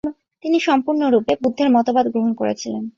[0.43, 2.83] তিনি সম্পূর্ণরূপে বুদ্ধের মতবাদ গ্রহণ করেছিলেন।